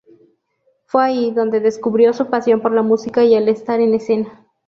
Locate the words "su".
2.11-2.27